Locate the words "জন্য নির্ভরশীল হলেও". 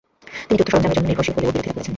0.97-1.51